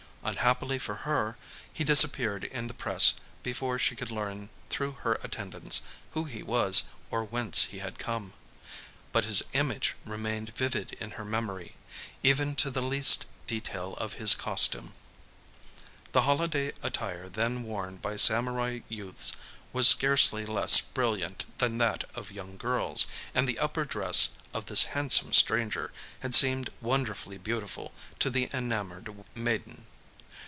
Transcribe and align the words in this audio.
Unhappily 0.23 0.77
for 0.77 0.97
her, 0.97 1.35
he 1.73 1.83
disappeared 1.83 2.43
in 2.43 2.67
the 2.67 2.75
press 2.75 3.15
before 3.41 3.79
she 3.79 3.95
could 3.95 4.11
learn 4.11 4.49
through 4.69 4.91
her 4.91 5.15
attendants 5.23 5.81
who 6.11 6.25
he 6.25 6.43
was 6.43 6.83
or 7.09 7.23
whence 7.23 7.63
he 7.65 7.79
had 7.79 7.97
come. 7.97 8.31
But 9.11 9.25
his 9.25 9.41
image 9.53 9.95
remained 10.05 10.55
vivid 10.55 10.93
in 11.01 11.11
her 11.11 11.25
memory,—even 11.25 12.55
to 12.57 12.69
the 12.69 12.83
least 12.83 13.25
detail 13.47 13.95
of 13.97 14.13
his 14.13 14.35
costume. 14.35 14.93
The 16.11 16.21
holiday 16.21 16.73
attire 16.83 17.27
then 17.27 17.63
worn 17.63 17.97
by 17.97 18.15
samurai 18.15 18.81
youths 18.89 19.31
was 19.73 19.87
scarcely 19.87 20.45
less 20.45 20.81
brilliant 20.81 21.45
than 21.57 21.79
that 21.79 22.03
of 22.13 22.31
young 22.31 22.57
girls; 22.57 23.07
and 23.33 23.49
the 23.49 23.57
upper 23.57 23.85
dress 23.85 24.29
of 24.53 24.67
this 24.67 24.83
handsome 24.93 25.33
stranger 25.33 25.91
had 26.19 26.35
seemed 26.35 26.69
wonderfully 26.79 27.39
beautiful 27.39 27.91
to 28.19 28.29
the 28.29 28.51
enamoured 28.55 29.15
maiden. 29.33 29.87